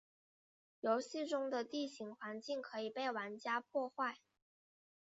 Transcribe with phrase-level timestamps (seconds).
[0.79, 4.17] 游戏中的地形环境可以被玩家破坏。